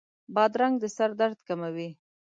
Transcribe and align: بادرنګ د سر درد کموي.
بادرنګ 0.33 0.75
د 0.81 0.83
سر 0.95 1.11
درد 1.19 1.39
کموي. 1.47 1.89